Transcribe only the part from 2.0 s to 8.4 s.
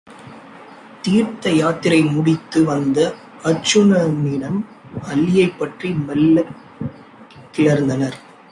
முடிந்து வந்த அருச்சுனனிடம் அல்லியைப் பற்றி மெல்லக் கிளர்ந்தனர்.